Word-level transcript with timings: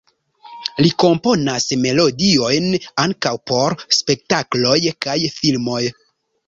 Li 0.85 0.89
komponas 1.03 1.67
melodiojn 1.83 2.65
ankaŭ 3.05 3.35
por 3.53 3.79
spektakloj 4.01 4.77
kaj 5.07 5.21
filmoj. 5.41 5.83